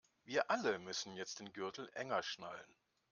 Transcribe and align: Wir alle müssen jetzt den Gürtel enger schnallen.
Wir 0.25 0.49
alle 0.49 0.79
müssen 0.79 1.15
jetzt 1.15 1.41
den 1.41 1.53
Gürtel 1.53 1.87
enger 1.93 2.23
schnallen. 2.23 2.75